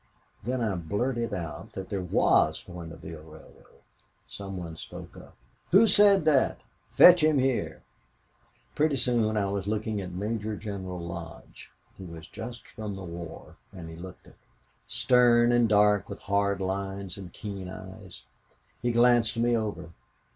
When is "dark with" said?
15.69-16.21